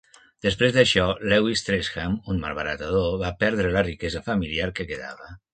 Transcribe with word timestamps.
Després 0.45 0.71
d'això, 0.77 1.03
Lewis 1.33 1.61
Tresham, 1.67 2.17
un 2.35 2.41
malbaratador, 2.45 3.07
va 3.25 3.33
perdre 3.45 3.75
la 3.79 3.87
riquesa 3.91 4.27
familiar 4.31 4.75
que 4.81 4.91
quedava. 4.95 5.35